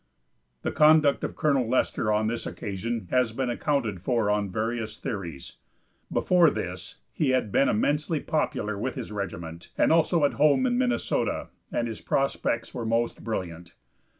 [0.63, 5.57] The conduct of Colonel Lester on this occasion has been accounted for on various theories.
[6.11, 10.79] Before this he had been immensely popular with his regiment, and also at home in
[10.79, 13.75] Minnesota, and his prospects were most brilliant.